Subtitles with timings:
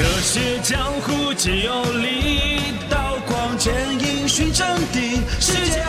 [0.00, 5.84] 热血江湖皆有力，刀光剑影寻真谛，世间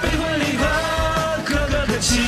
[0.00, 0.64] 悲欢离合，
[1.44, 2.22] 可歌可泣。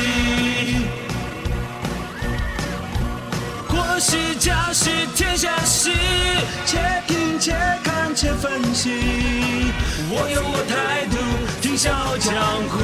[3.67, 5.91] 国事家事天下事，
[6.67, 6.77] 且
[7.07, 9.73] 听且看且分析。
[10.11, 11.17] 我有我态度，
[11.63, 12.35] 听笑傲江
[12.69, 12.75] 湖。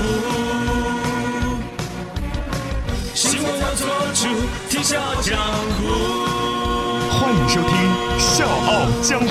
[3.13, 4.27] 希望我做主，
[4.71, 5.37] 听笑傲江
[5.77, 6.33] 湖。
[7.15, 7.71] 欢迎收听
[8.23, 9.27] 《笑傲江湖》。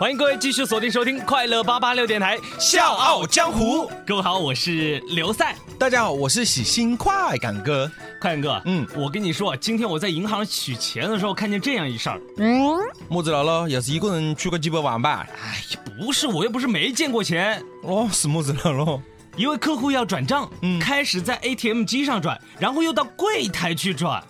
[0.00, 3.86] 欢迎各位继续锁定收听快乐八八六电台《笑傲江湖》。
[4.06, 5.54] 各位好，我是刘赛。
[5.78, 7.88] 大家好，我是喜新快感哥。
[8.18, 12.18] 快感哥，嗯我跟你说，今天我在银行取钱的时候看见这样一事儿。
[12.38, 12.74] 嗯
[13.10, 13.68] 么子了了？
[13.68, 15.26] 也是一个人取个几百万吧？
[15.44, 17.62] 哎呀，不是，我又不是没见过钱。
[17.82, 18.98] 哦，是么子了了？
[19.36, 24.22] 一位客户要转账，嗯开始在 ATM 机上转，然后又到柜台去转。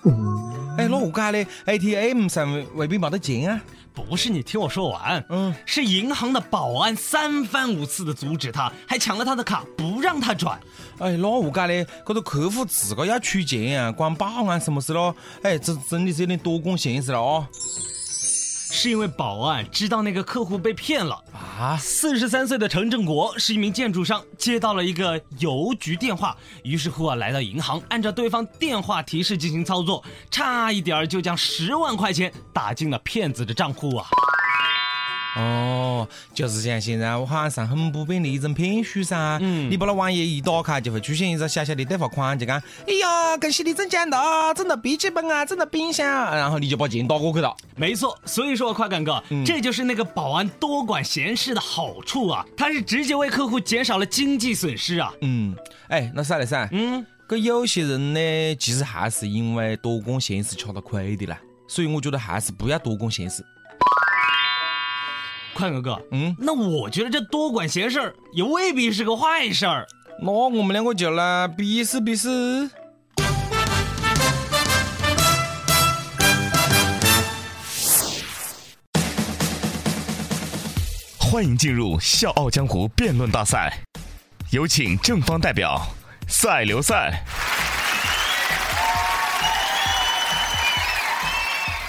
[0.78, 3.60] 哎，那何解的？ATM 上未必没得钱啊？
[3.94, 5.22] 不是，你听我说完。
[5.28, 10.58] 嗯，是银行的保安三番五次的阻止他，还抢了他的卡，不让他转。
[10.98, 11.86] 哎，那我家的？
[12.06, 15.14] 这个客户自个要取钱啊，关保安什么事咯？
[15.42, 17.48] 哎，这真的是有点多管闲事了啊！
[18.74, 21.22] 是因为保安知道那个客户被骗了。
[21.34, 26.34] 啊，四十三岁的陈正国是一名建筑商，接到了一个邮局电话，
[26.64, 34.06] 于是乎啊来到银行，按照对方电话提示进行操作，差一点儿就将十万块钱打进了骗子的账户啊！
[35.36, 39.38] 哦，就是像现在网上很普遍的一种骗术噻。
[39.40, 47.56] 嗯你把那网页一打开，就会出现一个小小的对话框，就讲：“哎呀，恭喜你中奖了，中了笔记本啊，中了冰箱啊。”然后你就把钱打过去了。
[47.76, 55.12] 没错，所以说快感哥，这就是那个保安多管闲事的好处啊，他是直接为客户减少了经济损失啊。
[55.22, 55.54] 嗯，
[55.88, 56.68] 哎，那啥嘞噻？
[56.72, 61.40] 嗯，可有些人呢，其实还是因为多管闲事吃了亏的啦。
[61.68, 63.42] 所以我觉得还是不要多管闲事。
[65.54, 69.86] 快哥哥，嗯，那我觉得这多管闲事儿也未必是个坏事儿。
[70.20, 72.28] 那我们两个就来比试比试。
[81.18, 83.72] 欢迎进入《笑傲江湖》辩论大赛，
[84.50, 85.80] 有请正方代表
[86.28, 87.24] 赛刘赛。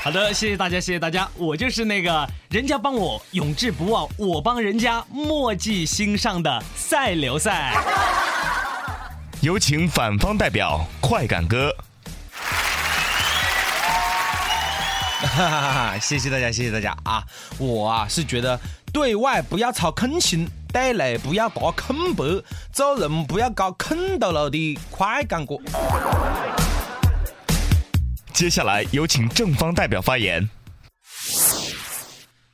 [0.04, 7.74] 好的，谢谢大家，谢谢大家，我就是那个人家帮我永志不忘，我帮人家墨记心上的赛刘赛。
[9.40, 11.74] 有请反方代表快感哥。
[15.22, 16.00] 哈哈哈哈！
[16.00, 17.24] 谢谢大家，谢谢大家啊！
[17.58, 18.60] 我啊是觉得
[18.92, 22.44] 对外不要操坑心，对内不要打坑白，
[22.74, 25.56] 做人不要搞坑到了的快感哥。
[28.34, 30.50] 接下来有请正方代表发言。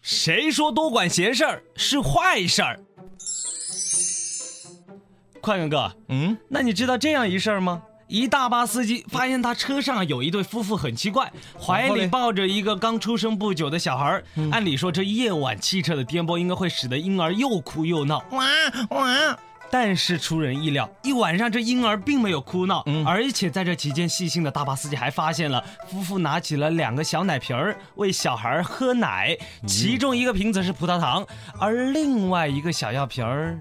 [0.01, 2.79] 谁说多管闲事儿是坏事儿？
[5.39, 7.81] 快哥哥，嗯，那你知道这样一事儿吗？
[8.07, 14.23] 一大巴司机发现他车上有一对夫妇很奇怪，怀里抱着一个刚出生不久的小孩儿。
[14.51, 18.17] 按理说，这夜晚汽车的颠簸应该会使得婴儿又哭又闹。
[18.31, 18.45] 哇
[18.89, 19.39] 哇！
[19.71, 29.37] 但是出人意料，一晚上这婴儿并没有哭闹，而且在这期间，细心的大巴司机还发现了夫妇拿起了两个小奶瓶儿喂小孩喝奶，
[29.67, 31.25] 其中一个瓶子是葡萄糖，
[31.59, 33.59] 而另外一个小药瓶儿。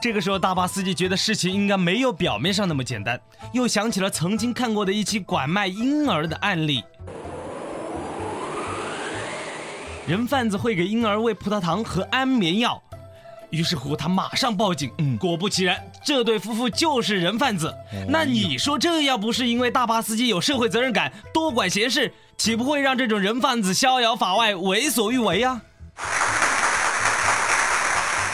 [0.00, 3.20] 这个时候，大巴司机觉得事情应该没有表面上那么简单，
[3.52, 6.82] 又想起了曾经看过的一起拐卖婴儿的案例。
[10.06, 12.82] 人贩子会给婴儿喂葡萄糖和安眠药，
[13.50, 14.90] 于是乎他马上报警。
[14.98, 17.74] 嗯果不其然，这对夫妇就是人贩子。
[18.08, 25.60] 那你说这要不是因为大巴司机有社会责任感，多管闲事，岂不会让这种人贩子逍遥法外、为所欲为啊？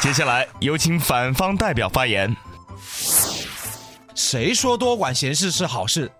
[0.00, 2.36] 接下来有请反方代表发言。
[4.14, 6.10] 谁说多管闲事是好事？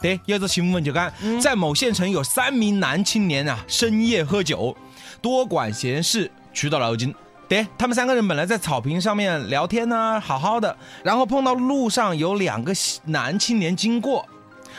[0.00, 1.10] 对，有则新闻就讲，
[1.40, 4.76] 在某县城有三名男青年啊，深夜喝酒，
[5.20, 7.14] 多管闲事，去到路径。
[7.46, 12.72] 对他们三个人本来在草坪上面聊天呢、好好的，然后碰到路上有两个
[13.04, 14.26] 男青年经过。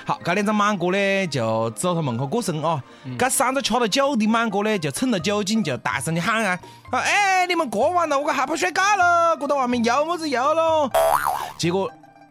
[0.05, 2.81] 好，这两个满哥呢就走到门口过身哦。
[3.17, 6.59] 这三个吃了酒的满哥呢就趁着酒劲就大声的喊啊
[6.91, 10.89] ：“啊哎，你们过完了，我可还不睡觉了，过到外面游么子游喽？”
[11.57, 11.89] 结果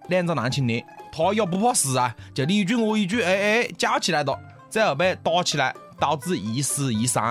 [0.08, 4.38] 两个男青年他也不怕死啊，就你一句我一句，哎哎叫起来了，
[4.68, 7.30] 最后被打起来，导致一死一伤。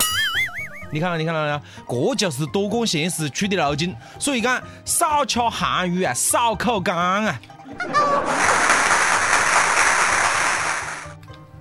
[0.96, 3.94] 你看了，你看到了，这就是多管闲事取的脑筋。
[4.18, 7.38] 所以讲，少吃咸鱼啊，少口干啊。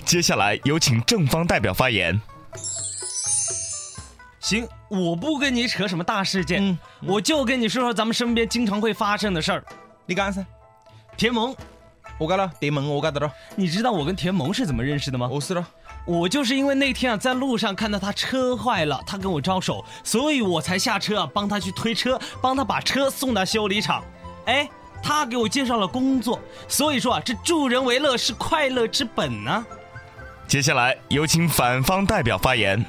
[0.05, 2.21] 接下来有请正方代表发言。
[4.39, 9.65] 行，我不跟你扯什么大事件，嗯我就跟你说说咱们身边经常会发生的事儿。
[10.07, 10.47] 你讲噻，
[11.17, 11.53] 田萌，
[12.19, 15.27] 我干了，田萌我干的了，你知道我跟田萌是怎么认识的吗？
[15.29, 15.69] 我是了。
[16.07, 24.05] 我就是因为那天啊，在路上看到他车坏了，他跟我招手，所以我才下车啊，帮他去推车，帮他把车送到修理厂。
[24.45, 24.69] 哎，
[25.03, 29.65] 他给我介绍了工作，所以说啊，这助人为乐是快乐之本呢、
[30.47, 32.85] 接下来有请反方代表发言。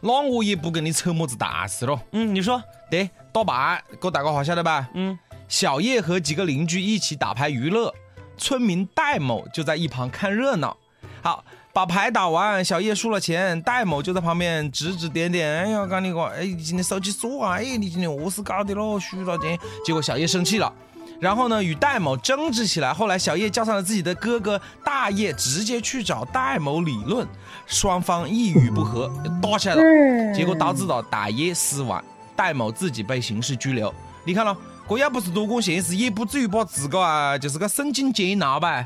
[0.00, 2.00] 那我也不跟你扯么子大事了。
[2.12, 2.60] 嗯，你说，
[2.90, 4.88] 对，打牌，给大家伙晓得吧？
[4.94, 5.18] 嗯，
[5.48, 7.94] 小叶和几个邻居一起打牌娱乐，
[8.42, 10.76] 村民戴某就在一旁看热闹。
[11.22, 15.48] 好，把牌打完，小叶输了钱，戴某就在旁边指指点点。
[15.48, 18.98] 哎呀，讲你个，哎，你今天手机锁啊，哎，你今天何是搞的咯？
[18.98, 19.56] 输了钱。
[19.84, 20.72] 结果小叶生气了。
[21.20, 22.92] 然后呢，与戴某争执起来。
[22.92, 27.24] 后来小叶叫上了自己的哥哥大叶，直接去找戴某理论，
[27.68, 29.08] 双方一语不合，
[29.40, 30.34] 打起来了。
[30.34, 32.02] 结果导致了大叶死亡，
[32.34, 33.94] 戴某自己被刑事拘留。
[34.24, 34.56] 你看了，
[34.92, 38.84] 这要不是多管闲事，也不至于把自个啊就是个神经煎熬吧。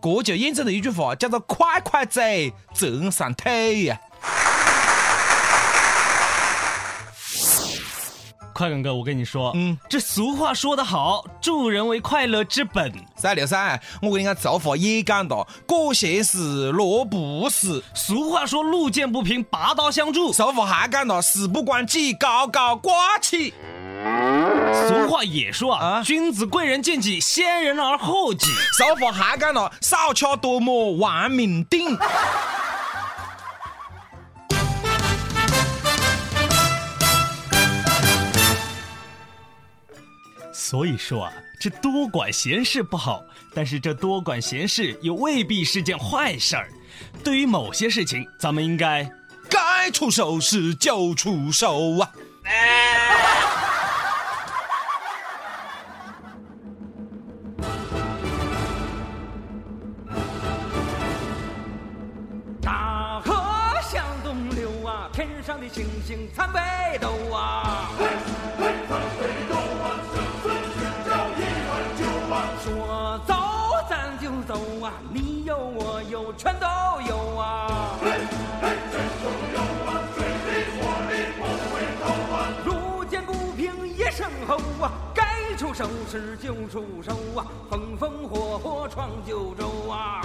[0.00, 2.22] 这就验证了一句话，叫做“快快走，
[2.72, 4.00] 正上腿”呀。
[8.54, 12.90] 快梗哥，我跟你说，嗯嗯，这俗话说得好，助人为快乐之本。
[13.16, 17.82] 噻，刘三，我跟你讲，这话也讲到，果现实，若不死。
[17.94, 20.32] 俗话说，路见不平，拔刀相助。
[20.32, 23.52] 这话还讲到，事不关己，高高挂起。
[24.94, 28.46] 俗话也说啊，啊君子贵人见己，先人而后己。
[28.78, 31.98] 这话还干了，少敲多磨万民顶。
[40.52, 43.20] 所以说啊，这多管闲事不好，
[43.52, 46.68] 但是这多管闲事又未必是件坏事儿。
[47.24, 49.10] 对于某些事情，咱们应该
[49.50, 52.12] 该出手时就出手啊！
[52.44, 53.23] 大
[65.74, 66.60] 天上的星星参北
[67.00, 67.90] 斗啊。
[72.62, 73.34] 说走
[73.90, 76.66] 咱就走啊，你有我有全都
[77.06, 77.98] 有啊。
[78.00, 78.10] 嘿，
[78.62, 79.90] 嘿，全都有啊！
[80.14, 80.48] 水里
[80.78, 80.80] 火
[81.10, 82.34] 里不回头啊
[82.64, 90.22] 路见不平一声吼啊，该出手时就出手啊，风风火火闯九州啊。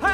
[0.00, 0.13] 嘿呀，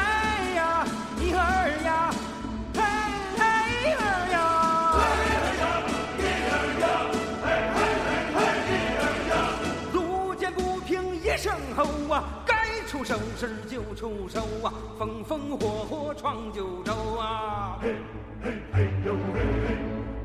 [11.41, 12.53] 声吼啊，该
[12.85, 17.79] 出手时就出手啊，风风火火闯九州啊。
[17.81, 17.95] 嘿
[18.43, 19.41] 嘿嘿呦嘿，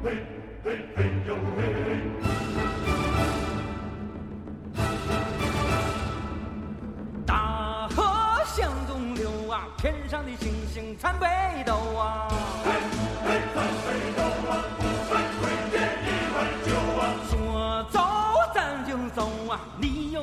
[0.05, 0.13] 嘿
[0.63, 1.59] 嘿嘿呦嘿
[7.25, 8.05] 大河
[8.45, 11.27] 向东流啊，天上的星星参北
[11.65, 12.29] 斗啊。
[17.31, 18.01] 说走
[18.55, 20.23] 咱就走啊，你有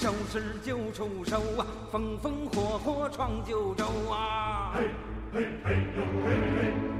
[0.00, 4.72] 收拾就出手啊风风火火闯九州啊。
[4.74, 4.88] 嘿
[5.30, 6.30] 嘿嘿哟嘿
[6.62, 6.99] 嘿。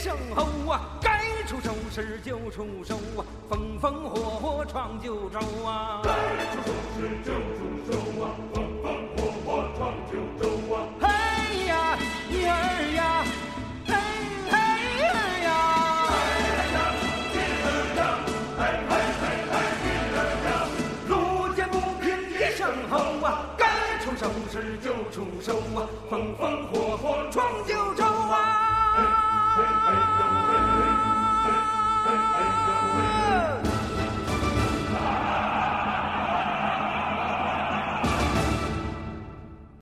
[0.00, 6.00] 声吼啊，该出手时就出手啊，风风火火闯九州啊。
[11.00, 11.98] 嘿呀，
[12.30, 12.50] 一儿
[12.96, 13.24] 呀，
[13.86, 13.92] 嘿
[14.48, 15.12] 嘿儿
[15.44, 15.46] 呀，
[21.08, 21.12] 路
[21.54, 23.68] 见不平一声吼啊，该
[24.02, 25.78] 出手时就出手啊，
[26.08, 27.79] 风风火火闯九州啊！